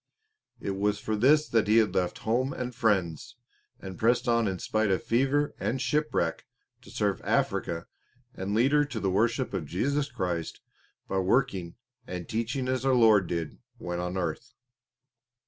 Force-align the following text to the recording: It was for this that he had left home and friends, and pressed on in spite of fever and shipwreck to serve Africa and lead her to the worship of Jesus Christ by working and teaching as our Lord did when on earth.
It 0.59 0.71
was 0.77 0.97
for 0.99 1.15
this 1.15 1.47
that 1.47 1.67
he 1.67 1.77
had 1.77 1.93
left 1.93 2.17
home 2.25 2.53
and 2.53 2.73
friends, 2.73 3.35
and 3.79 3.99
pressed 3.99 4.27
on 4.27 4.47
in 4.47 4.57
spite 4.57 4.89
of 4.89 5.03
fever 5.03 5.53
and 5.59 5.79
shipwreck 5.79 6.47
to 6.81 6.89
serve 6.89 7.21
Africa 7.23 7.85
and 8.33 8.55
lead 8.55 8.71
her 8.71 8.83
to 8.83 8.99
the 8.99 9.11
worship 9.11 9.53
of 9.53 9.67
Jesus 9.67 10.09
Christ 10.09 10.59
by 11.07 11.19
working 11.19 11.75
and 12.07 12.27
teaching 12.27 12.67
as 12.67 12.83
our 12.83 12.95
Lord 12.95 13.27
did 13.27 13.59
when 13.77 13.99
on 13.99 14.17
earth. 14.17 14.55